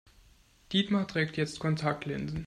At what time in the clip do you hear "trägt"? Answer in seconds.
1.07-1.37